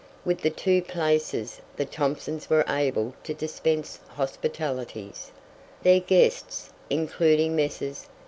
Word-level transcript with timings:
With 0.25 0.41
the 0.41 0.49
two 0.49 0.81
places 0.81 1.61
the 1.75 1.85
Thomsons 1.85 2.49
were 2.49 2.65
able 2.67 3.13
to 3.23 3.35
dispense 3.35 3.99
hospitalities, 4.07 5.29
their 5.83 5.99
guests 5.99 6.71
including 6.89 7.55
Messrs. 7.55 8.07